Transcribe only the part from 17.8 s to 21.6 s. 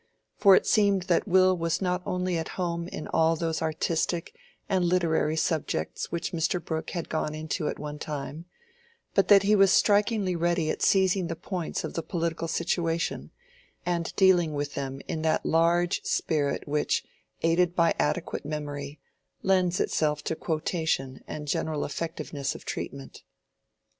adequate memory, lends itself to quotation and